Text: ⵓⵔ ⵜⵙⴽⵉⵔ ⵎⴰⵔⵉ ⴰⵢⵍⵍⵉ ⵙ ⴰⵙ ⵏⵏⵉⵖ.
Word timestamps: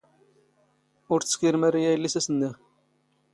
ⵓⵔ 1.13 1.21
ⵜⵙⴽⵉⵔ 1.25 1.53
ⵎⴰⵔⵉ 1.61 1.83
ⴰⵢⵍⵍⵉ 1.91 2.09
ⵙ 2.11 2.15
ⴰⵙ 2.19 2.27
ⵏⵏⵉⵖ. 2.31 2.53